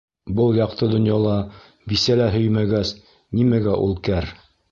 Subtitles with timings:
[0.37, 1.33] Был яҡты донъяла
[1.93, 2.95] бисә лә һөймәгәс,
[3.41, 4.31] нимәгә ул кәр?